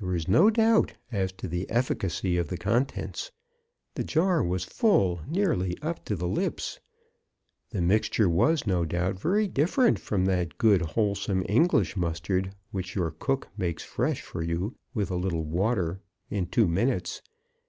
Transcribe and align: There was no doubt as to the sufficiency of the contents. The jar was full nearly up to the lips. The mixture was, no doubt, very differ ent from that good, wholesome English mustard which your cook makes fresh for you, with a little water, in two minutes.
There 0.00 0.08
was 0.08 0.26
no 0.26 0.50
doubt 0.50 0.94
as 1.12 1.30
to 1.34 1.46
the 1.46 1.64
sufficiency 1.72 2.36
of 2.36 2.48
the 2.48 2.56
contents. 2.58 3.30
The 3.94 4.02
jar 4.02 4.42
was 4.42 4.64
full 4.64 5.20
nearly 5.28 5.78
up 5.80 6.04
to 6.06 6.16
the 6.16 6.26
lips. 6.26 6.80
The 7.70 7.80
mixture 7.80 8.28
was, 8.28 8.66
no 8.66 8.84
doubt, 8.84 9.20
very 9.20 9.46
differ 9.46 9.86
ent 9.86 10.00
from 10.00 10.24
that 10.24 10.58
good, 10.58 10.82
wholesome 10.82 11.44
English 11.48 11.96
mustard 11.96 12.52
which 12.72 12.96
your 12.96 13.12
cook 13.12 13.46
makes 13.56 13.84
fresh 13.84 14.22
for 14.22 14.42
you, 14.42 14.74
with 14.92 15.08
a 15.08 15.14
little 15.16 15.44
water, 15.44 16.00
in 16.30 16.46
two 16.46 16.66
minutes. 16.66 17.22